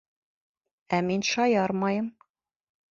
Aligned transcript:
Ә 0.99 1.03
мин 1.11 1.27
шаярмайым. 1.31 2.13